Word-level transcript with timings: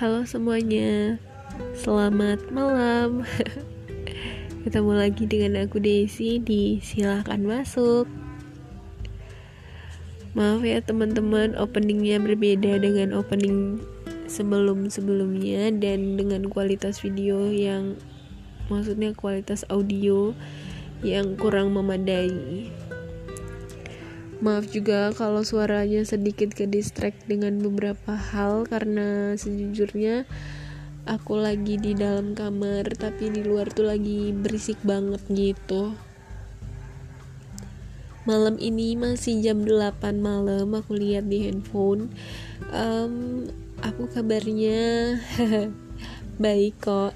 Halo 0.00 0.24
semuanya, 0.24 1.20
selamat 1.76 2.48
malam. 2.48 3.20
Ketemu 4.64 4.96
lagi 4.96 5.28
dengan 5.28 5.60
aku 5.60 5.76
Desi 5.76 6.40
di 6.40 6.80
Silahkan 6.80 7.36
Masuk. 7.36 8.08
Maaf 10.32 10.64
ya 10.64 10.80
teman-teman, 10.80 11.52
openingnya 11.52 12.16
berbeda 12.16 12.80
dengan 12.80 13.12
opening 13.12 13.76
sebelum-sebelumnya 14.24 15.68
dan 15.76 16.16
dengan 16.16 16.48
kualitas 16.48 17.04
video 17.04 17.52
yang 17.52 18.00
maksudnya 18.72 19.12
kualitas 19.12 19.68
audio 19.68 20.32
yang 21.04 21.36
kurang 21.36 21.76
memadai. 21.76 22.72
Maaf 24.40 24.72
juga 24.72 25.12
kalau 25.12 25.44
suaranya 25.44 26.00
sedikit 26.00 26.56
ke 26.56 26.64
distract 26.64 27.28
dengan 27.28 27.60
beberapa 27.60 28.16
hal 28.16 28.64
karena 28.64 29.36
sejujurnya 29.36 30.24
aku 31.04 31.36
lagi 31.36 31.76
di 31.76 31.92
dalam 31.92 32.32
kamar 32.32 32.88
tapi 32.96 33.28
di 33.28 33.44
luar 33.44 33.68
tuh 33.68 33.92
lagi 33.92 34.32
berisik 34.32 34.80
banget 34.80 35.20
gitu. 35.28 35.92
Malam 38.24 38.56
ini 38.56 38.96
masih 38.96 39.44
jam 39.44 39.60
8 39.60 40.20
malam 40.20 40.72
aku 40.72 40.96
lihat 40.96 41.28
di 41.28 41.44
handphone. 41.44 42.08
Um, 42.72 43.44
aku 43.84 44.08
kabarnya 44.08 45.20
baik 46.44 46.80
kok. 46.80 47.12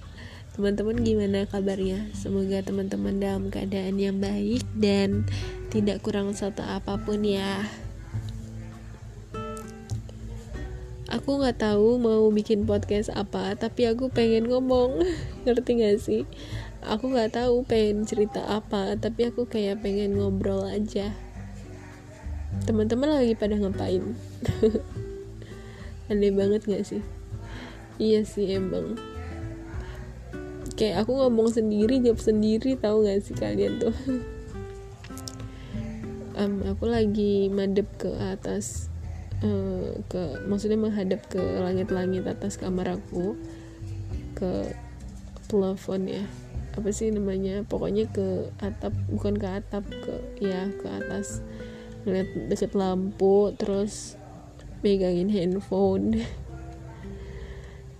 Teman-teman 0.56 1.00
gimana 1.00 1.48
kabarnya? 1.48 2.12
Semoga 2.12 2.60
teman-teman 2.64 3.16
dalam 3.20 3.48
keadaan 3.48 3.96
yang 3.96 4.20
baik 4.20 4.64
dan 4.76 5.24
tidak 5.72 6.04
kurang 6.04 6.36
satu 6.36 6.60
apa 6.60 7.00
pun 7.00 7.24
ya. 7.24 7.64
Aku 11.08 11.40
nggak 11.40 11.64
tahu 11.64 11.96
mau 11.96 12.28
bikin 12.28 12.68
podcast 12.68 13.08
apa, 13.08 13.56
tapi 13.56 13.88
aku 13.88 14.12
pengen 14.12 14.52
ngomong, 14.52 15.00
ngerti 15.48 15.80
gak 15.80 15.96
sih? 15.96 16.22
Aku 16.84 17.08
nggak 17.08 17.40
tahu 17.40 17.64
pengen 17.64 18.04
cerita 18.04 18.44
apa, 18.44 19.00
tapi 19.00 19.32
aku 19.32 19.48
kayak 19.48 19.80
pengen 19.80 20.20
ngobrol 20.20 20.68
aja. 20.68 21.08
Teman-teman 22.68 23.08
lagi 23.08 23.32
pada 23.32 23.56
ngapain? 23.56 24.12
Aneh 26.12 26.32
banget 26.36 26.68
gak 26.68 26.84
sih? 26.84 27.00
Iya 27.96 28.28
sih 28.28 28.56
emang 28.56 29.00
kayak 30.72 31.04
aku 31.04 31.14
ngomong 31.14 31.52
sendiri 31.52 32.00
jawab 32.00 32.18
sendiri 32.18 32.74
tahu 32.80 33.04
gak 33.04 33.20
sih 33.22 33.36
kalian 33.36 33.78
tuh 33.78 33.94
um, 36.42 36.62
aku 36.66 36.90
lagi 36.90 37.46
madep 37.48 37.86
ke 37.98 38.10
atas 38.18 38.90
uh, 39.42 39.98
ke 40.10 40.42
maksudnya 40.46 40.78
menghadap 40.78 41.22
ke 41.30 41.38
langit-langit 41.38 42.26
atas 42.26 42.58
kamar 42.58 42.98
aku 42.98 43.38
ke 44.34 44.74
plafon 45.46 46.08
ya. 46.08 46.24
Apa 46.72 46.88
sih 46.90 47.12
namanya? 47.12 47.62
Pokoknya 47.68 48.08
ke 48.08 48.48
atap 48.58 48.96
bukan 49.12 49.36
ke 49.36 49.46
atap 49.46 49.84
ke 49.84 50.14
ya 50.40 50.72
ke 50.72 50.86
atas. 50.88 51.44
Ngeliat 52.02 52.28
deket 52.48 52.72
lampu 52.74 53.52
terus 53.54 54.16
megangin 54.82 55.30
handphone. 55.30 56.18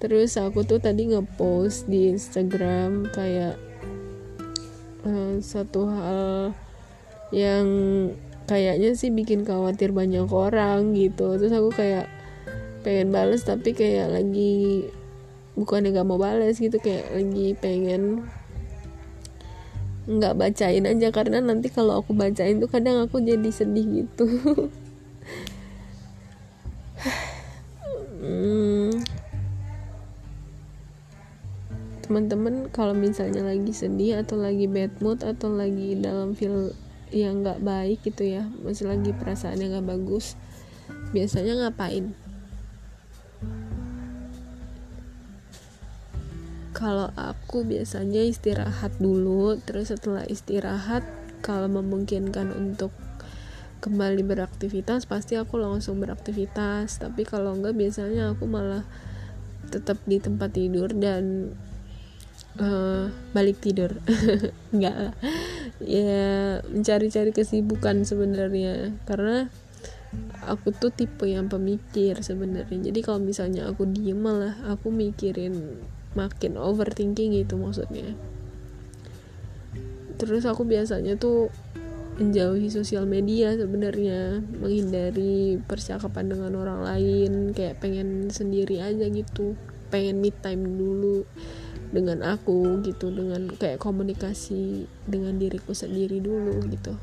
Terus 0.02 0.34
aku 0.34 0.66
tuh 0.66 0.82
tadi 0.82 1.14
ngepost 1.14 1.86
di 1.86 2.10
Instagram 2.10 3.06
kayak 3.14 3.54
uh, 5.06 5.38
satu 5.38 5.86
hal 5.86 6.50
yang 7.30 7.66
kayaknya 8.46 8.94
sih 8.98 9.10
bikin 9.14 9.46
khawatir 9.46 9.94
banyak 9.94 10.26
orang 10.30 10.94
gitu. 10.96 11.38
Terus 11.38 11.52
aku 11.52 11.70
kayak 11.74 12.06
pengen 12.82 13.14
bales 13.14 13.46
tapi 13.46 13.74
kayak 13.74 14.10
lagi 14.10 14.86
bukannya 15.54 15.94
gak 15.94 16.08
mau 16.08 16.18
bales 16.18 16.58
gitu 16.58 16.82
kayak 16.82 17.06
lagi 17.14 17.54
pengen 17.60 18.26
nggak 20.06 20.34
bacain 20.34 20.86
aja. 20.86 21.08
Karena 21.14 21.38
nanti 21.38 21.70
kalau 21.70 22.02
aku 22.02 22.14
bacain 22.14 22.58
tuh 22.58 22.70
kadang 22.70 23.06
aku 23.06 23.22
jadi 23.22 23.50
sedih 23.54 23.86
gitu. 24.02 24.26
Teman-teman 32.02 32.68
kalau 32.74 32.92
misalnya 32.92 33.46
lagi 33.46 33.72
sedih 33.72 34.20
atau 34.20 34.36
lagi 34.36 34.68
bad 34.68 34.92
mood 35.00 35.24
atau 35.24 35.48
lagi 35.48 35.96
dalam 35.96 36.34
feel 36.34 36.74
yang 37.12 37.44
nggak 37.44 37.60
baik 37.60 38.00
gitu 38.02 38.24
ya. 38.24 38.48
Masih 38.64 38.88
lagi 38.88 39.12
perasaan 39.12 39.60
yang 39.60 39.76
nggak 39.76 39.88
bagus. 39.92 40.34
Biasanya 41.12 41.68
ngapain? 41.68 42.16
Kalau 46.72 47.14
aku 47.14 47.62
biasanya 47.62 48.26
istirahat 48.26 48.98
dulu 48.98 49.54
terus 49.62 49.94
setelah 49.94 50.26
istirahat 50.26 51.06
kalau 51.44 51.70
memungkinkan 51.70 52.50
untuk 52.50 52.90
kembali 53.82 54.22
beraktivitas 54.22 55.06
pasti 55.06 55.38
aku 55.38 55.60
langsung 55.60 56.02
beraktivitas. 56.02 56.98
Tapi 56.98 57.22
kalau 57.22 57.54
enggak 57.54 57.76
biasanya 57.78 58.34
aku 58.34 58.50
malah 58.50 58.82
tetap 59.68 60.00
di 60.08 60.18
tempat 60.18 60.54
tidur 60.54 60.90
dan 60.96 61.54
uh, 62.60 63.08
balik 63.32 63.62
tidur. 63.62 63.96
Nggak. 64.76 65.16
Ya 65.80 66.60
mencari-cari 66.68 67.30
kesibukan 67.32 68.04
sebenarnya. 68.04 68.92
Karena 69.08 69.48
aku 70.44 70.74
tuh 70.76 70.92
tipe 70.92 71.24
yang 71.24 71.48
pemikir 71.48 72.20
sebenarnya. 72.20 72.92
Jadi 72.92 73.00
kalau 73.00 73.22
misalnya 73.22 73.70
aku 73.70 73.88
diem 73.88 74.18
malah 74.18 74.58
aku 74.68 74.92
mikirin 74.92 75.80
makin 76.12 76.60
overthinking 76.60 77.32
gitu 77.32 77.56
maksudnya. 77.56 78.12
Terus 80.20 80.44
aku 80.44 80.68
biasanya 80.68 81.16
tuh 81.16 81.48
menjauhi 82.20 82.68
sosial 82.68 83.08
media 83.08 83.56
sebenarnya. 83.56 84.44
Menghindari 84.60 85.56
percakapan 85.64 86.28
dengan 86.28 86.52
orang 86.60 86.80
lain. 86.84 87.56
Kayak 87.56 87.80
pengen 87.80 88.28
sendiri 88.28 88.84
aja 88.84 89.08
gitu. 89.08 89.56
Pengen 89.88 90.20
me 90.20 90.32
time 90.32 90.76
dulu 90.76 91.24
dengan 91.92 92.24
aku 92.24 92.80
gitu 92.80 93.12
dengan 93.12 93.52
kayak 93.52 93.76
komunikasi 93.76 94.88
dengan 95.04 95.36
diriku 95.36 95.76
sendiri 95.76 96.24
dulu 96.24 96.64
gitu. 96.72 96.96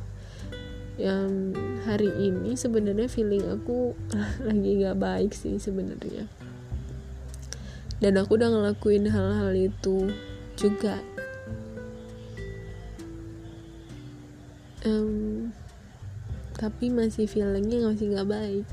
Yang 0.98 1.56
hari 1.88 2.12
ini 2.18 2.58
sebenarnya 2.58 3.08
feeling 3.08 3.46
aku 3.48 3.94
lagi 4.50 4.82
gak 4.82 4.98
baik 4.98 5.32
sih 5.32 5.62
sebenarnya. 5.62 6.26
Dan 8.02 8.18
aku 8.18 8.36
udah 8.36 8.50
ngelakuin 8.50 9.08
hal-hal 9.08 9.54
itu 9.54 10.10
juga. 10.58 10.98
Um, 14.84 15.52
tapi 16.58 16.90
masih 16.90 17.30
feelingnya 17.30 17.88
masih 17.88 18.16
gak 18.16 18.28
baik 18.28 18.68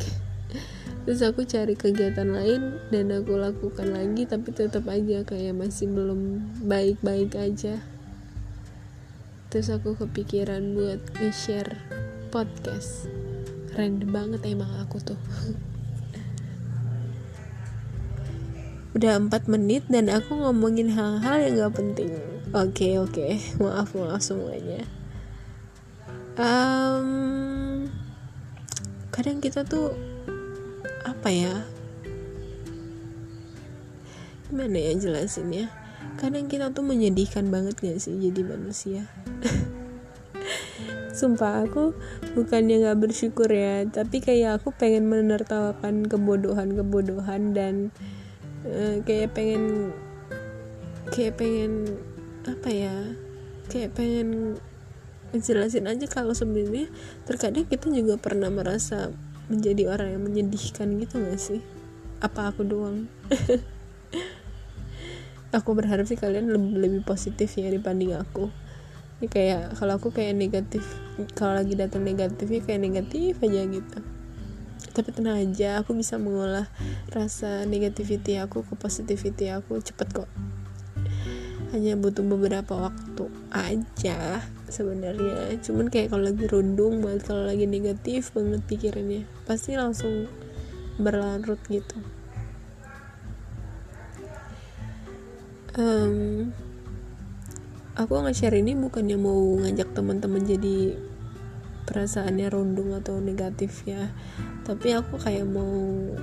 terus 1.07 1.23
aku 1.23 1.47
cari 1.47 1.79
kegiatan 1.79 2.27
lain 2.27 2.83
dan 2.91 3.15
aku 3.15 3.39
lakukan 3.39 3.95
lagi 3.95 4.27
tapi 4.27 4.51
tetap 4.51 4.91
aja 4.91 5.23
kayak 5.23 5.55
masih 5.55 5.87
belum 5.87 6.43
baik-baik 6.67 7.39
aja. 7.39 7.79
Terus 9.47 9.71
aku 9.71 9.95
kepikiran 9.95 10.75
buat 10.75 10.99
nge-share 11.23 11.79
podcast. 12.35 13.07
Keren 13.71 14.03
banget 14.11 14.43
emang 14.51 14.69
aku 14.83 14.99
tuh. 14.99 15.21
Udah 18.99 19.23
4 19.23 19.31
menit 19.47 19.87
dan 19.87 20.11
aku 20.11 20.35
ngomongin 20.35 20.91
hal-hal 20.91 21.39
yang 21.39 21.63
gak 21.63 21.79
penting. 21.79 22.11
Oke 22.51 22.91
okay, 22.91 22.93
oke. 22.99 23.15
Okay. 23.15 23.39
maaf 23.63 23.95
maaf 23.95 24.19
semuanya. 24.19 24.83
Um, 26.37 27.89
kadang 29.15 29.41
kita 29.41 29.65
tuh 29.65 29.97
apa 31.27 31.35
ya? 31.35 31.59
Gimana 34.47 34.79
ya 34.79 34.95
jelasin 34.95 35.51
ya 35.51 35.67
kadang 36.23 36.47
kita 36.47 36.71
tuh 36.71 36.87
menyedihkan 36.87 37.51
banget 37.51 37.83
gak 37.83 37.99
sih 37.99 38.15
jadi 38.15 38.47
manusia? 38.47 39.11
Sumpah 41.19 41.67
aku 41.67 41.99
bukannya 42.39 42.79
gak 42.79 43.03
bersyukur 43.03 43.51
ya 43.51 43.83
tapi 43.91 44.23
kayak 44.23 44.63
aku 44.63 44.71
pengen 44.71 45.11
menertawakan 45.11 46.07
kebodohan-kebodohan 46.07 47.59
dan 47.59 47.91
uh, 48.63 49.03
kayak 49.03 49.35
pengen 49.35 49.91
kayak 51.11 51.35
pengen 51.43 51.91
apa 52.47 52.71
ya 52.71 52.95
kayak 53.67 53.99
pengen 53.99 54.63
jelasin 55.35 55.91
aja 55.91 56.07
kalau 56.07 56.39
sebenarnya 56.39 56.87
terkadang 57.27 57.67
kita 57.67 57.91
juga 57.91 58.15
pernah 58.15 58.47
merasa 58.47 59.11
menjadi 59.47 59.91
orang 59.91 60.15
yang 60.15 60.23
menyedihkan 60.23 60.99
gitu 60.99 61.23
gak 61.23 61.39
sih? 61.39 61.61
Apa 62.19 62.51
aku 62.51 62.67
doang? 62.67 63.07
Aku 65.57 65.73
berharap 65.73 66.05
sih 66.05 66.19
kalian 66.19 66.53
lebih, 66.53 66.75
lebih 66.77 67.03
positif 67.07 67.55
ya 67.57 67.73
dibanding 67.73 68.13
aku. 68.19 68.53
Ini 69.17 69.27
kayak 69.33 69.81
kalau 69.81 69.97
aku 69.97 70.13
kayak 70.13 70.37
negatif 70.37 70.85
kalau 71.33 71.57
lagi 71.57 71.73
datang 71.73 72.05
negatifnya 72.05 72.61
kayak 72.61 72.83
negatif 72.85 73.41
aja 73.41 73.65
gitu. 73.65 73.99
Tapi 74.93 75.09
tenang 75.17 75.41
aja 75.41 75.81
aku 75.81 75.97
bisa 75.97 76.21
mengolah 76.21 76.69
rasa 77.09 77.65
negativity 77.65 78.37
aku 78.37 78.69
ke 78.69 78.77
positivity 78.77 79.49
aku 79.49 79.81
cepet 79.81 80.09
kok. 80.13 80.29
Hanya 81.73 81.97
butuh 81.97 82.27
beberapa 82.27 82.77
waktu 82.77 83.25
aja 83.49 84.45
sebenarnya. 84.69 85.59
Cuman 85.63 85.91
kayak 85.91 86.15
kalau 86.15 86.29
lagi 86.29 86.45
rundung 86.47 87.03
banget. 87.03 87.29
Kalau 87.29 87.45
lagi 87.47 87.67
negatif 87.67 88.31
banget 88.35 88.63
pikirannya. 88.67 89.25
Pasti 89.45 89.75
langsung 89.75 90.31
berlarut 90.97 91.61
gitu. 91.69 91.99
Um, 95.77 96.51
aku 97.93 98.17
nge-share 98.25 98.57
ini 98.57 98.73
bukannya 98.73 99.21
mau 99.21 99.61
ngajak 99.61 99.93
teman-teman 99.93 100.41
jadi 100.41 100.97
perasaannya 101.85 102.49
rundung 102.49 102.97
atau 102.97 103.21
negatif 103.21 103.85
ya. 103.85 104.09
Tapi 104.65 104.97
aku 104.97 105.21
kayak 105.21 105.45
mau 105.45 106.17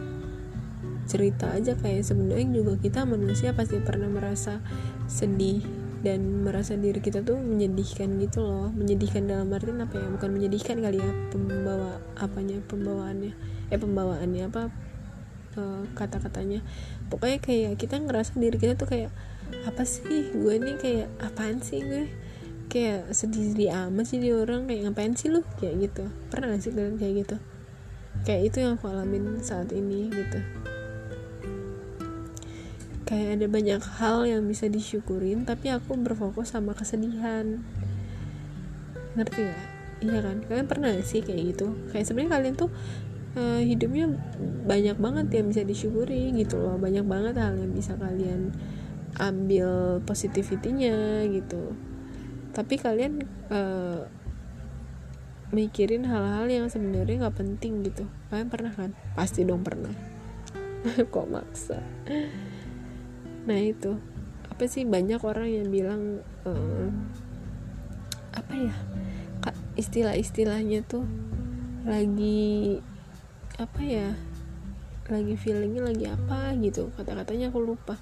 cerita 1.04 1.51
aja 1.51 1.75
kayak 1.75 2.07
sebenarnya 2.07 2.63
juga 2.63 2.80
kita 2.80 3.04
manusia 3.04 3.51
pasti 3.51 3.78
pernah 3.84 4.07
merasa 4.07 4.63
sedih 5.06 5.82
dan 6.03 6.44
merasa 6.44 6.75
diri 6.75 7.00
kita 7.00 7.23
tuh 7.23 7.39
menyedihkan 7.39 8.19
gitu 8.19 8.44
loh. 8.44 8.67
Menyedihkan 8.75 9.23
dalam 9.23 9.47
artian 9.55 9.79
apa 9.79 9.95
ya? 9.95 10.07
Bukan 10.11 10.29
menyedihkan 10.35 10.83
kali 10.83 11.00
ya 11.00 11.11
pembawa 11.31 12.03
apanya 12.19 12.59
pembawaannya. 12.67 13.33
Eh 13.71 13.79
pembawaannya 13.79 14.44
apa? 14.51 14.67
Uh, 15.55 15.88
kata-katanya. 15.95 16.59
Pokoknya 17.07 17.39
kayak 17.39 17.79
kita 17.79 18.03
ngerasa 18.03 18.35
diri 18.35 18.59
kita 18.59 18.75
tuh 18.75 18.91
kayak 18.91 19.15
apa 19.63 19.88
sih? 19.88 20.35
Gue 20.35 20.59
nih 20.59 20.75
kayak 20.75 21.07
apaan 21.23 21.63
sih 21.63 21.79
gue 21.79 22.11
kayak 22.67 23.15
sedih-sedih 23.15 23.71
amat 23.88 24.06
sih 24.11 24.19
di 24.19 24.35
orang. 24.35 24.67
Kayak 24.67 24.91
ngapain 24.91 25.15
sih 25.15 25.31
lu? 25.31 25.39
Kayak 25.63 25.88
gitu. 25.88 26.03
Pernah 26.27 26.51
gak 26.51 26.61
sih 26.67 26.71
kalian 26.75 26.99
kayak 26.99 27.15
gitu? 27.23 27.35
Kayak 28.27 28.41
itu 28.51 28.57
yang 28.59 28.75
aku 28.75 28.91
alamin 28.91 29.39
saat 29.39 29.71
ini 29.71 30.11
gitu 30.11 30.72
kayak 33.13 33.38
ada 33.38 33.45
banyak 33.45 33.81
hal 34.01 34.25
yang 34.25 34.50
bisa 34.50 34.65
disyukurin 34.65 35.45
tapi 35.45 35.69
aku 35.69 35.94
berfokus 36.01 36.50
sama 36.50 36.74
kesedihan. 36.74 37.62
Ngerti 39.13 39.45
gak? 39.45 39.62
iya 40.01 40.19
kan? 40.25 40.42
Kalian 40.50 40.65
pernah 40.65 40.89
sih 41.06 41.21
kayak 41.21 41.54
gitu? 41.54 41.77
Kayak 41.94 42.10
sebenarnya 42.10 42.31
kalian 42.33 42.56
tuh 42.57 42.74
uh, 43.38 43.62
hidupnya 43.62 44.10
banyak 44.65 44.98
banget 44.98 45.30
yang 45.30 45.45
bisa 45.54 45.62
disyukuri 45.62 46.33
gitu 46.42 46.57
loh. 46.57 46.81
Banyak 46.81 47.06
banget 47.06 47.38
hal 47.38 47.54
yang 47.54 47.69
bisa 47.69 47.94
kalian 48.01 48.50
ambil 49.21 50.01
positivitinya 50.01 51.21
gitu. 51.30 51.77
Tapi 52.50 52.81
kalian 52.81 53.30
uh, 53.54 54.09
mikirin 55.54 56.09
hal-hal 56.09 56.50
yang 56.50 56.66
sebenarnya 56.66 57.30
nggak 57.30 57.38
penting 57.38 57.86
gitu. 57.86 58.09
Kalian 58.33 58.50
pernah 58.50 58.74
kan? 58.74 58.98
Pasti 59.13 59.45
dong 59.45 59.62
pernah. 59.62 59.94
Kok 61.13 61.30
maksa 61.30 61.77
nah 63.44 63.60
itu. 63.60 64.00
Apa 64.48 64.63
sih? 64.69 64.86
Banyak 64.88 65.22
orang 65.24 65.50
yang 65.50 65.68
bilang 65.69 66.01
uh, 66.48 66.90
apa 68.34 68.54
ya? 68.54 68.75
Istilah-istilahnya 69.74 70.86
tuh 70.86 71.04
lagi 71.84 72.80
apa 73.57 73.81
ya? 73.81 74.10
Lagi 75.10 75.36
feelingnya 75.36 75.84
lagi 75.84 76.06
apa 76.07 76.56
gitu. 76.62 76.94
Kata-katanya 76.95 77.50
aku 77.51 77.60
lupa. 77.60 78.00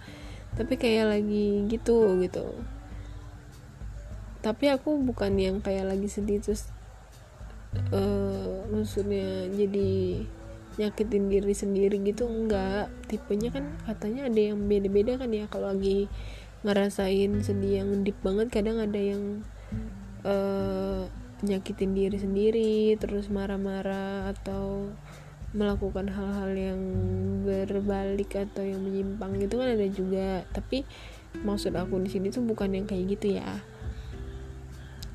Tapi 0.53 0.75
kayak 0.75 1.17
lagi 1.17 1.65
gitu 1.71 2.19
gitu. 2.19 2.59
Tapi 4.41 4.65
aku 4.73 4.97
bukan 4.97 5.37
yang 5.37 5.61
kayak 5.61 5.85
lagi 5.85 6.09
sedih 6.09 6.41
terus 6.41 6.67
uh, 7.93 8.67
maksudnya 8.73 9.47
jadi 9.53 10.25
nyakitin 10.79 11.27
diri 11.27 11.55
sendiri 11.55 11.97
gitu 12.03 12.27
enggak. 12.27 12.87
Tipenya 13.11 13.49
kan 13.51 13.65
katanya 13.83 14.31
ada 14.31 14.41
yang 14.53 14.59
beda-beda 14.69 15.19
kan 15.19 15.31
ya 15.31 15.49
kalau 15.51 15.73
lagi 15.73 16.07
ngerasain 16.61 17.41
sedih 17.41 17.81
yang 17.81 17.89
deep 18.05 18.21
banget 18.21 18.53
kadang 18.53 18.77
ada 18.77 18.99
yang 18.99 19.41
uh, 20.21 21.09
nyakitin 21.41 21.97
diri 21.97 22.17
sendiri 22.21 22.93
terus 23.01 23.33
marah-marah 23.33 24.29
atau 24.29 24.93
melakukan 25.51 26.07
hal-hal 26.07 26.51
yang 26.55 26.79
berbalik 27.43 28.31
atau 28.39 28.63
yang 28.63 28.79
menyimpang 28.79 29.35
gitu 29.41 29.59
kan 29.59 29.73
ada 29.73 29.87
juga. 29.89 30.45
Tapi 30.55 30.87
maksud 31.43 31.75
aku 31.75 31.99
di 31.99 32.09
sini 32.13 32.31
tuh 32.31 32.45
bukan 32.45 32.71
yang 32.71 32.85
kayak 32.87 33.19
gitu 33.19 33.35
ya. 33.41 33.59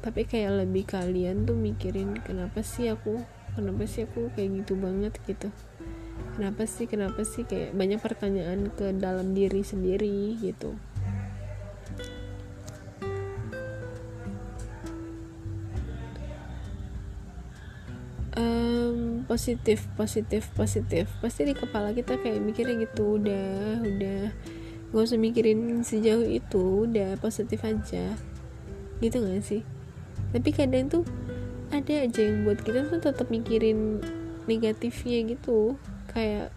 Tapi 0.04 0.28
kayak 0.28 0.66
lebih 0.66 0.84
kalian 0.86 1.48
tuh 1.48 1.56
mikirin 1.56 2.20
kenapa 2.22 2.60
sih 2.60 2.92
aku 2.92 3.35
kenapa 3.56 3.88
sih 3.88 4.04
aku 4.04 4.28
kayak 4.36 4.62
gitu 4.62 4.76
banget 4.76 5.16
gitu? 5.24 5.48
Kenapa 6.36 6.68
sih 6.68 6.84
kenapa 6.84 7.24
sih? 7.24 7.48
Kayak 7.48 7.72
banyak 7.72 7.96
pertanyaan 7.96 8.68
ke 8.68 8.92
dalam 8.92 9.32
diri 9.32 9.64
sendiri 9.64 10.36
gitu. 10.36 10.76
Um, 18.36 19.24
positif 19.24 19.88
positif 19.96 20.52
positif. 20.52 21.08
Pasti 21.24 21.48
di 21.48 21.56
kepala 21.56 21.96
kita 21.96 22.20
kayak 22.20 22.44
mikirnya 22.44 22.84
gitu 22.84 23.16
udah 23.16 23.80
udah. 23.80 24.22
Gak 24.92 25.02
usah 25.02 25.16
mikirin 25.16 25.80
sejauh 25.80 26.28
itu 26.28 26.84
udah 26.84 27.16
positif 27.16 27.64
aja. 27.64 28.12
Gitu 29.00 29.16
gak 29.24 29.40
sih? 29.40 29.64
Tapi 30.36 30.52
kadang 30.52 30.92
tuh 30.92 31.04
ada 31.70 31.94
aja 32.06 32.20
yang 32.22 32.46
buat 32.46 32.62
kita 32.62 32.86
tuh 32.86 33.00
tetap 33.02 33.26
mikirin 33.30 33.98
negatifnya 34.46 35.36
gitu. 35.36 35.78
Kayak 36.10 36.54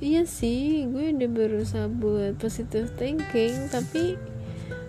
iya 0.00 0.24
sih 0.24 0.88
gue 0.88 1.12
udah 1.12 1.28
berusaha 1.28 1.86
buat 1.92 2.40
positive 2.40 2.88
thinking 2.96 3.68
tapi 3.68 4.16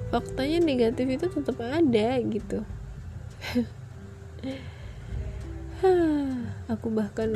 faktanya 0.07 0.63
negatif 0.63 1.07
itu 1.07 1.25
tetap 1.27 1.57
ada 1.59 2.19
gitu. 2.21 2.63
Aku 6.71 6.87
bahkan 6.93 7.33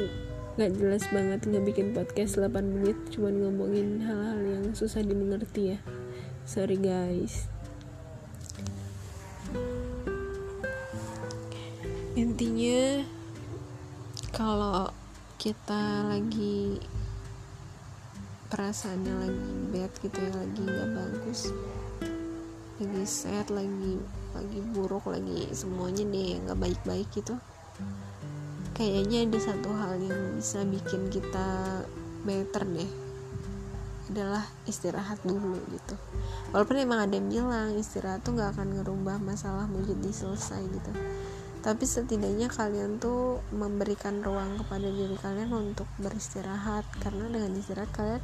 nggak 0.55 0.71
jelas 0.79 1.03
banget 1.11 1.43
nggak 1.43 1.65
bikin 1.67 1.91
podcast 1.91 2.39
8 2.39 2.63
menit 2.63 2.95
cuman 3.11 3.43
ngomongin 3.43 3.99
hal-hal 3.99 4.39
yang 4.39 4.71
susah 4.71 5.03
dimengerti 5.03 5.75
ya. 5.75 5.79
Sorry 6.45 6.77
guys 6.79 7.54
intinya 12.15 13.03
kalau 14.31 14.87
kita 15.35 16.07
lagi 16.07 16.79
perasaannya 18.47 19.13
lagi 19.19 19.51
bad 19.75 19.91
gitu 19.99 20.17
ya 20.23 20.31
lagi 20.31 20.63
nggak 20.63 20.91
bagus 20.95 21.51
lagi 22.79 23.03
sad 23.03 23.51
lagi 23.51 23.99
lagi 24.31 24.59
buruk 24.71 25.11
lagi 25.11 25.51
semuanya 25.51 26.07
deh 26.07 26.39
nggak 26.39 26.59
baik-baik 26.59 27.11
gitu 27.11 27.35
kayaknya 28.71 29.27
ada 29.27 29.39
satu 29.39 29.75
hal 29.75 29.99
yang 29.99 30.39
bisa 30.39 30.63
bikin 30.63 31.11
kita 31.11 31.83
better 32.27 32.67
deh. 32.67 32.91
Adalah 34.11 34.43
istirahat 34.67 35.23
dulu 35.23 35.57
gitu. 35.71 35.95
Walaupun 36.51 36.83
emang 36.83 37.07
ada 37.07 37.15
yang 37.15 37.31
bilang 37.31 37.71
istirahat 37.79 38.21
tuh 38.21 38.35
nggak 38.35 38.51
akan 38.51 38.79
ngerubah 38.79 39.17
masalah 39.23 39.65
menjadi 39.65 40.11
selesai 40.11 40.61
gitu 40.67 40.91
tapi 41.65 41.89
setidaknya 41.89 42.45
kalian 42.45 43.01
tuh 43.01 43.41
memberikan 43.49 44.21
ruang 44.21 44.61
kepada 44.61 44.85
diri 44.85 45.17
kalian 45.17 45.49
untuk 45.49 45.89
beristirahat. 45.97 46.85
Karena 47.01 47.25
dengan 47.25 47.57
istirahat 47.57 47.89
kalian 47.89 48.21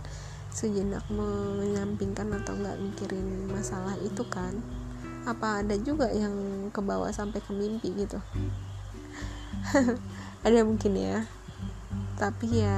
sejenak 0.54 1.02
menyampingkan 1.10 2.30
atau 2.38 2.54
nggak 2.54 2.78
mikirin 2.78 3.50
masalah 3.50 3.98
itu 4.06 4.22
kan. 4.30 4.62
Apa 5.26 5.66
ada 5.66 5.74
juga 5.82 6.14
yang 6.14 6.70
ke 6.70 6.86
bawah 6.86 7.10
sampai 7.10 7.42
ke 7.42 7.50
mimpi 7.50 7.90
gitu? 7.98 8.22
Ada 10.46 10.62
mungkin 10.62 10.94
ya. 10.94 11.26
Tapi 12.22 12.62
ya 12.62 12.78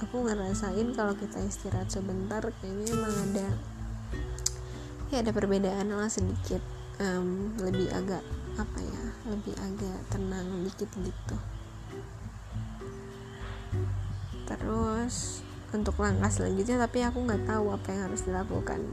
aku 0.00 0.24
ngerasain 0.24 0.96
kalau 0.96 1.12
kita 1.12 1.36
istirahat 1.44 1.92
sebentar 1.92 2.40
kayaknya 2.40 2.96
emang 2.96 3.12
ada 3.12 3.48
ya 5.12 5.20
ada 5.20 5.32
perbedaan 5.36 5.92
lah 5.92 6.08
sedikit. 6.08 6.64
Um, 7.00 7.56
lebih 7.56 7.88
agak 7.96 8.20
apa 8.60 8.78
ya 8.84 9.04
lebih 9.32 9.54
agak 9.56 9.98
tenang 10.12 10.46
dikit 10.68 10.90
gitu. 11.00 11.36
Terus 14.44 15.40
untuk 15.70 15.96
langkah 16.02 16.28
selanjutnya 16.28 16.82
tapi 16.82 17.06
aku 17.06 17.22
nggak 17.24 17.46
tahu 17.46 17.72
apa 17.72 17.86
yang 17.94 18.02
harus 18.10 18.22
dilakukan. 18.26 18.80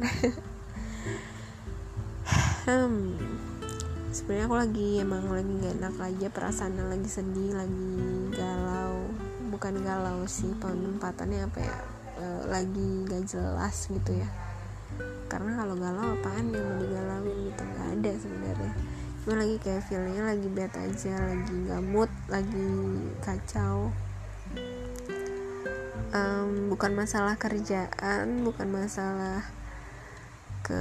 Hmm, 2.68 3.16
sebenarnya 4.12 4.52
aku 4.52 4.58
lagi 4.60 4.90
emang 5.00 5.24
lagi 5.32 5.48
gak 5.64 5.80
enak 5.80 5.96
aja 6.04 6.28
perasaan 6.28 6.76
lagi 6.76 7.08
sedih 7.08 7.56
lagi 7.56 7.96
galau. 8.36 9.08
Bukan 9.48 9.88
galau 9.88 10.28
sih 10.28 10.52
penempatannya 10.60 11.48
apa 11.48 11.64
ya 11.64 11.78
e, 12.20 12.26
lagi 12.52 13.08
gak 13.08 13.24
jelas 13.24 13.88
gitu 13.88 14.20
ya. 14.20 14.28
Karena 15.32 15.64
kalau 15.64 15.80
galau 15.80 16.20
apaan 16.20 16.52
yang 16.52 16.68
mau 16.68 16.76
digalauin 16.76 17.38
gitu 17.48 17.64
nggak 17.64 17.88
ada 17.88 18.12
gue 19.28 19.36
lagi 19.36 19.60
kayak 19.60 19.84
feelingnya 19.92 20.24
lagi 20.24 20.48
bad 20.48 20.72
aja 20.72 21.20
lagi 21.20 21.52
nggak 21.52 21.84
mood 21.84 22.08
lagi 22.32 22.72
kacau. 23.20 23.92
Um, 26.16 26.72
bukan 26.72 26.96
masalah 26.96 27.36
kerjaan 27.36 28.48
bukan 28.48 28.72
masalah 28.72 29.44
ke 30.64 30.80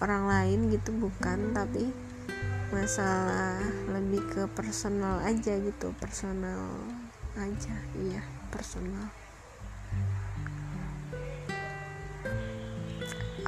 orang 0.00 0.24
lain 0.32 0.72
gitu 0.72 0.96
bukan. 0.96 1.52
Tapi 1.52 1.92
masalah 2.72 3.60
lebih 3.92 4.24
ke 4.32 4.48
personal 4.56 5.20
aja 5.20 5.60
gitu 5.60 5.92
personal 6.00 6.80
aja 7.36 7.76
iya 8.00 8.24
personal 8.48 9.12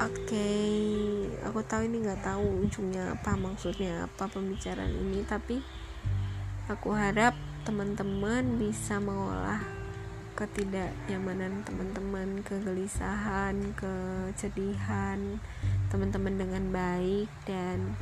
oke 0.02 0.18
okay. 0.26 1.30
aku 1.46 1.62
tahu 1.62 1.86
ini 1.86 2.02
nggak 2.02 2.26
tahu 2.26 2.66
ujungnya 2.66 3.14
apa 3.14 3.38
maksudnya 3.38 4.10
apa 4.10 4.26
pembicaraan 4.26 4.90
ini 4.90 5.22
tapi 5.22 5.62
aku 6.66 6.90
harap 6.90 7.38
teman-teman 7.62 8.58
bisa 8.58 8.98
mengolah 8.98 9.62
ketidaknyamanan 10.34 11.62
teman-teman 11.62 12.42
kegelisahan 12.42 13.54
kecedihan 13.78 15.38
teman-teman 15.86 16.34
dengan 16.34 16.64
baik 16.74 17.30
dan 17.46 17.94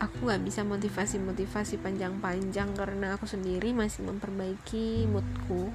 aku 0.00 0.24
nggak 0.24 0.40
bisa 0.40 0.64
motivasi-motivasi 0.64 1.84
panjang-panjang 1.84 2.72
karena 2.72 3.20
aku 3.20 3.28
sendiri 3.28 3.76
masih 3.76 4.08
memperbaiki 4.08 5.04
moodku 5.04 5.68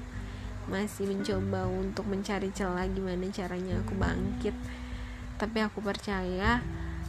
masih 0.70 1.10
mencoba 1.10 1.66
untuk 1.66 2.06
mencari 2.06 2.54
celah 2.54 2.86
gimana 2.86 3.26
caranya 3.34 3.82
aku 3.82 3.94
bangkit. 3.98 4.54
Tapi 5.38 5.58
aku 5.58 5.82
percaya 5.82 6.62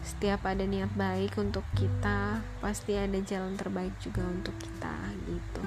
setiap 0.03 0.43
ada 0.49 0.65
niat 0.65 0.91
baik 0.97 1.37
untuk 1.39 1.63
kita 1.77 2.41
pasti 2.59 2.97
ada 2.97 3.15
jalan 3.23 3.55
terbaik 3.55 3.93
juga 4.01 4.25
untuk 4.25 4.55
kita 4.57 4.95
gitu. 5.29 5.61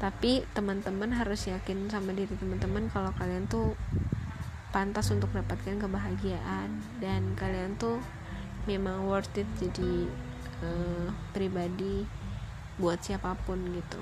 Tapi 0.00 0.48
teman-teman 0.56 1.12
harus 1.12 1.44
yakin 1.44 1.92
sama 1.92 2.16
diri 2.16 2.32
teman-teman 2.40 2.88
kalau 2.88 3.12
kalian 3.20 3.44
tuh 3.46 3.76
pantas 4.72 5.12
untuk 5.12 5.28
mendapatkan 5.36 5.76
kebahagiaan. 5.76 6.68
Dan 6.98 7.36
kalian 7.36 7.76
tuh 7.76 8.00
memang 8.64 9.04
worth 9.04 9.36
it 9.36 9.48
jadi 9.60 10.08
uh, 10.64 11.12
pribadi 11.36 12.08
buat 12.80 13.04
siapa 13.04 13.36
pun 13.44 13.60
gitu. 13.76 14.00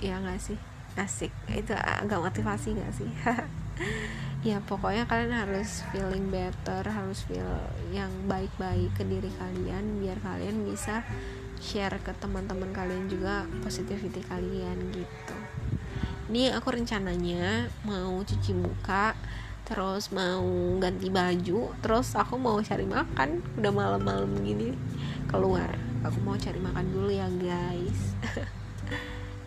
Ya 0.00 0.16
nggak 0.16 0.40
sih 0.40 0.77
asik. 0.98 1.30
Itu 1.48 1.72
agak 1.78 2.18
motivasi 2.18 2.74
gak 2.74 2.92
sih? 2.94 3.10
Ya 4.46 4.62
pokoknya 4.62 5.02
kalian 5.10 5.34
harus 5.34 5.82
feeling 5.90 6.30
better 6.30 6.86
harus 6.86 7.26
feel 7.26 7.58
yang 7.90 8.06
baik-baik 8.30 8.94
ke 8.94 9.02
diri 9.02 9.26
kalian 9.34 9.98
biar 9.98 10.14
kalian 10.22 10.62
bisa 10.62 11.02
share 11.58 11.98
ke 12.06 12.14
teman-teman 12.22 12.70
kalian 12.70 13.10
juga 13.10 13.50
positivity 13.66 14.22
kalian 14.30 14.94
gitu. 14.94 15.36
Ini 16.30 16.54
aku 16.54 16.70
rencananya 16.70 17.66
mau 17.82 18.22
cuci 18.22 18.54
muka 18.54 19.18
terus 19.66 20.14
mau 20.14 20.46
ganti 20.78 21.10
baju 21.10 21.74
terus 21.82 22.14
aku 22.14 22.38
mau 22.38 22.62
cari 22.62 22.86
makan. 22.86 23.42
Udah 23.58 23.72
malam-malam 23.74 24.38
gini 24.46 24.70
keluar. 25.26 25.74
Aku 26.06 26.22
mau 26.22 26.38
cari 26.38 26.62
makan 26.62 26.86
dulu 26.94 27.10
ya 27.10 27.26
guys. 27.42 28.14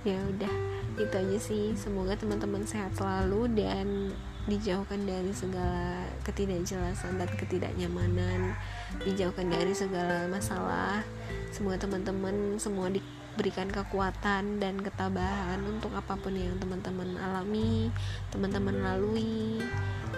Ya 0.01 0.17
udah 0.17 0.80
itu 1.05 1.15
aja 1.17 1.37
sih. 1.41 1.65
Semoga 1.73 2.13
teman-teman 2.17 2.65
sehat 2.65 2.93
selalu 2.97 3.51
dan 3.57 4.13
dijauhkan 4.49 5.05
dari 5.05 5.29
segala 5.33 6.05
ketidakjelasan 6.25 7.21
dan 7.21 7.29
ketidaknyamanan. 7.37 8.57
Dijauhkan 9.01 9.49
dari 9.49 9.73
segala 9.73 10.25
masalah. 10.29 11.05
Semoga 11.53 11.85
teman-teman 11.85 12.57
semua 12.57 12.89
diberikan 12.89 13.69
kekuatan 13.69 14.57
dan 14.57 14.81
ketabahan 14.81 15.61
untuk 15.65 15.93
apa 15.93 16.17
pun 16.17 16.33
yang 16.33 16.57
teman-teman 16.57 17.17
alami 17.21 17.93
teman-teman 18.33 18.81
lalui. 18.81 19.61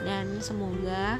Dan 0.03 0.39
semoga 0.39 1.19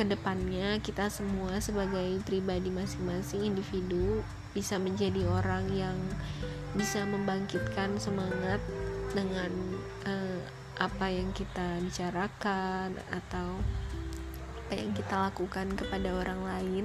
ke 0.00 0.08
depannya 0.08 0.80
kita 0.80 1.12
semua 1.12 1.60
sebagai 1.60 2.24
pribadi 2.24 2.72
masing-masing 2.72 3.52
individu 3.52 4.24
bisa 4.56 4.80
menjadi 4.80 5.28
orang 5.28 5.68
yang 5.70 5.96
bisa 6.74 7.04
membangkitkan 7.06 8.00
semangat 8.00 8.58
dengan 9.12 9.52
uh, 10.06 10.40
apa 10.80 11.06
yang 11.12 11.30
kita 11.36 11.82
bicarakan 11.84 12.96
atau 13.12 13.60
apa 14.64 14.72
yang 14.72 14.94
kita 14.96 15.28
lakukan 15.28 15.66
kepada 15.76 16.08
orang 16.14 16.40
lain. 16.46 16.84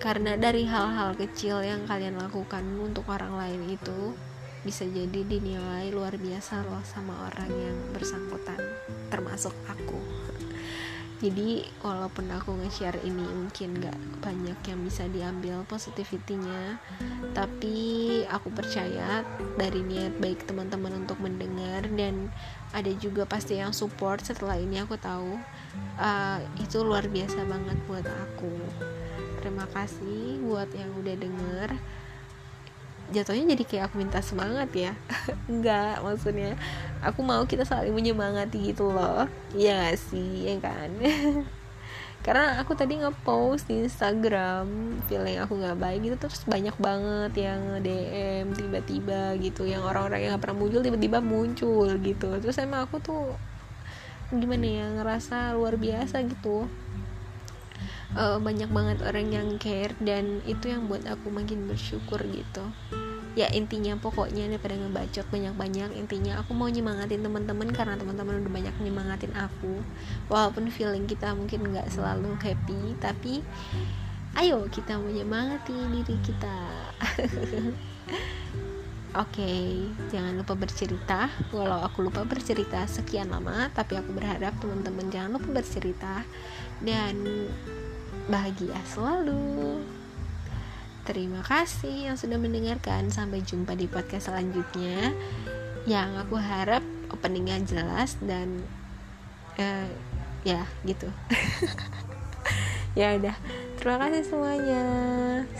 Karena 0.00 0.34
dari 0.40 0.64
hal-hal 0.64 1.12
kecil 1.14 1.60
yang 1.60 1.84
kalian 1.84 2.16
lakukan 2.16 2.64
untuk 2.80 3.04
orang 3.12 3.36
lain 3.36 3.76
itu 3.76 4.16
bisa 4.60 4.84
jadi 4.84 5.24
dinilai 5.24 5.88
luar 5.88 6.20
biasa 6.20 6.64
loh 6.68 6.84
sama 6.84 7.32
orang 7.32 7.48
yang 7.48 7.76
bersangkutan 7.96 8.60
termasuk 9.08 9.56
aku 9.64 10.09
jadi 11.20 11.68
walaupun 11.84 12.32
aku 12.32 12.56
nge-share 12.56 12.96
ini 13.04 13.20
mungkin 13.20 13.76
gak 13.76 13.92
banyak 14.24 14.56
yang 14.64 14.80
bisa 14.80 15.04
diambil 15.04 15.68
positivity-nya. 15.68 16.80
Tapi 17.36 17.76
aku 18.24 18.48
percaya 18.48 19.20
dari 19.60 19.84
niat 19.84 20.16
baik 20.16 20.48
teman-teman 20.48 21.04
untuk 21.04 21.20
mendengar 21.20 21.84
dan 21.92 22.32
ada 22.72 22.88
juga 22.96 23.28
pasti 23.28 23.60
yang 23.60 23.76
support 23.76 24.24
setelah 24.24 24.56
ini 24.56 24.80
aku 24.80 24.96
tahu 24.96 25.36
uh, 26.00 26.40
itu 26.56 26.80
luar 26.80 27.04
biasa 27.04 27.44
banget 27.44 27.76
buat 27.84 28.06
aku. 28.08 28.56
Terima 29.44 29.68
kasih 29.76 30.40
buat 30.40 30.72
yang 30.72 30.88
udah 31.04 31.16
denger 31.20 31.68
jatuhnya 33.10 33.54
jadi 33.58 33.64
kayak 33.66 33.84
aku 33.90 33.94
minta 34.00 34.22
semangat 34.22 34.70
ya. 34.72 34.92
Enggak 35.52 36.02
maksudnya 36.02 36.54
aku 37.02 37.20
mau 37.26 37.42
kita 37.44 37.66
saling 37.66 37.94
menyemangati 37.94 38.72
gitu 38.72 38.90
loh. 38.90 39.26
Iya 39.54 39.90
gak 39.90 39.98
sih? 39.98 40.46
Ya 40.46 40.56
kan? 40.62 40.94
Karena 42.24 42.60
aku 42.60 42.76
tadi 42.76 43.00
ngepost 43.00 43.72
di 43.72 43.80
Instagram 43.80 45.00
feeling 45.08 45.40
aku 45.40 45.56
nggak 45.56 45.80
baik 45.80 46.00
gitu 46.04 46.16
terus 46.28 46.44
banyak 46.44 46.76
banget 46.76 47.32
yang 47.48 47.80
DM 47.80 48.52
tiba-tiba 48.52 49.40
gitu 49.40 49.64
yang 49.64 49.80
orang-orang 49.88 50.28
yang 50.28 50.36
gak 50.36 50.44
pernah 50.44 50.58
muncul 50.60 50.80
tiba-tiba 50.84 51.18
muncul 51.24 51.88
gitu. 51.96 52.28
Terus 52.38 52.56
emang 52.60 52.84
aku 52.84 53.00
tuh 53.00 53.34
gimana 54.30 54.62
ya 54.62 54.86
ngerasa 54.94 55.58
luar 55.58 55.74
biasa 55.74 56.22
gitu 56.22 56.70
uh, 58.16 58.38
banyak 58.40 58.70
banget 58.70 58.98
orang 59.06 59.28
yang 59.30 59.48
care 59.60 59.94
dan 60.02 60.42
itu 60.46 60.72
yang 60.72 60.86
buat 60.90 61.04
aku 61.06 61.30
makin 61.30 61.66
bersyukur 61.70 62.18
gitu. 62.30 62.64
Ya 63.38 63.46
intinya 63.54 63.94
pokoknya 63.94 64.50
daripada 64.50 64.74
ngebacot 64.74 65.22
banyak-banyak 65.30 65.94
intinya 65.94 66.42
aku 66.42 66.50
mau 66.50 66.66
nyemangatin 66.66 67.22
teman-teman 67.22 67.70
karena 67.70 67.94
teman-teman 67.94 68.42
udah 68.42 68.52
banyak 68.52 68.74
nyemangatin 68.82 69.30
aku. 69.38 69.78
Walaupun 70.26 70.66
feeling 70.74 71.06
kita 71.06 71.30
mungkin 71.38 71.70
nggak 71.70 71.94
selalu 71.94 72.34
happy 72.42 72.98
tapi 72.98 73.46
ayo 74.34 74.66
kita 74.66 74.98
menyemangati 74.98 75.74
diri 75.74 76.16
kita. 76.26 76.58
Oke, 79.10 79.42
okay, 79.42 79.90
jangan 80.06 80.38
lupa 80.38 80.54
bercerita. 80.54 81.26
Walau 81.50 81.82
aku 81.82 82.06
lupa 82.06 82.22
bercerita 82.22 82.86
sekian 82.86 83.34
lama, 83.34 83.66
tapi 83.74 83.98
aku 83.98 84.14
berharap 84.14 84.54
teman-teman 84.62 85.10
jangan 85.10 85.34
lupa 85.34 85.58
bercerita. 85.58 86.22
Dan 86.78 87.50
bahagia 88.30 88.78
selalu. 88.86 89.82
Terima 91.02 91.42
kasih 91.42 92.06
yang 92.06 92.16
sudah 92.16 92.38
mendengarkan. 92.38 93.10
Sampai 93.10 93.42
jumpa 93.42 93.74
di 93.74 93.90
podcast 93.90 94.30
selanjutnya. 94.30 95.10
Yang 95.84 96.10
aku 96.22 96.38
harap 96.38 96.86
openingnya 97.10 97.58
jelas 97.66 98.14
dan 98.22 98.62
uh, 99.58 99.90
ya 100.46 100.62
gitu. 100.86 101.10
ya 102.98 103.18
udah. 103.18 103.34
Terima 103.76 103.96
kasih 104.06 104.22
semuanya. 104.22 104.84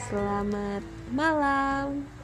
Selamat 0.06 0.86
malam. 1.10 2.19